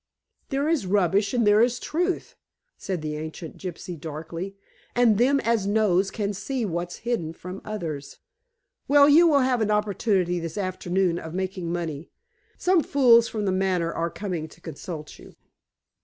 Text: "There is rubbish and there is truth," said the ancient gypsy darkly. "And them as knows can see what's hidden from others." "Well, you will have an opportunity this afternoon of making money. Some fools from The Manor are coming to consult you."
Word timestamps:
"There 0.49 0.67
is 0.67 0.87
rubbish 0.87 1.31
and 1.31 1.45
there 1.45 1.61
is 1.61 1.77
truth," 1.79 2.35
said 2.75 3.03
the 3.03 3.15
ancient 3.17 3.59
gypsy 3.59 3.99
darkly. 4.01 4.55
"And 4.95 5.19
them 5.19 5.39
as 5.41 5.67
knows 5.67 6.09
can 6.09 6.33
see 6.33 6.65
what's 6.65 6.95
hidden 7.05 7.33
from 7.33 7.61
others." 7.63 8.17
"Well, 8.87 9.07
you 9.07 9.27
will 9.27 9.41
have 9.41 9.61
an 9.61 9.69
opportunity 9.69 10.39
this 10.39 10.57
afternoon 10.57 11.19
of 11.19 11.35
making 11.35 11.71
money. 11.71 12.09
Some 12.57 12.81
fools 12.81 13.27
from 13.27 13.45
The 13.45 13.51
Manor 13.51 13.93
are 13.93 14.09
coming 14.09 14.47
to 14.47 14.59
consult 14.59 15.19
you." 15.19 15.35